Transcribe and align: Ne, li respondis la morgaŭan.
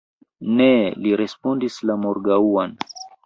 Ne, 0.59 0.69
li 1.03 1.11
respondis 1.21 1.77
la 1.91 1.99
morgaŭan. 2.07 2.77